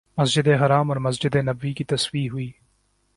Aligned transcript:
مسجد 0.17 0.47
حرام 0.61 0.89
اور 0.91 0.97
مسجد 0.99 1.35
نبوی 1.35 1.73
کی 1.73 1.83
توسیع 1.83 2.29
ہوئی 2.29 2.51